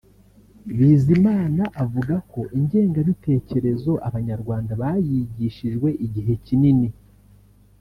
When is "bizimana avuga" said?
0.77-2.15